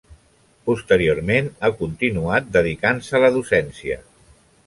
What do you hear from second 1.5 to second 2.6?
ha continuat